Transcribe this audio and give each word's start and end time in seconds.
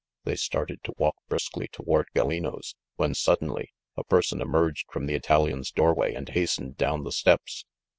They 0.23 0.35
started 0.35 0.79
to 0.85 0.95
walk 0.97 1.15
briskly 1.27 1.67
toward 1.67 2.07
Gallino's, 2.15 2.73
when 2.95 3.13
suddenly 3.13 3.69
a 3.95 4.03
person 4.03 4.41
emerged 4.41 4.87
from 4.91 5.05
the 5.05 5.13
Italian's 5.13 5.69
doorway 5.69 6.15
and 6.15 6.27
hastened 6.27 6.75
down 6.75 7.03
the 7.03 7.11
steps. 7.11 7.65